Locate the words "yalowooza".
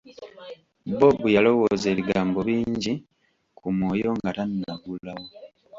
1.35-1.85